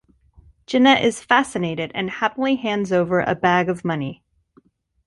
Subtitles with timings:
[0.65, 4.23] Jeanette is fascinated and happily hands over a bag of money.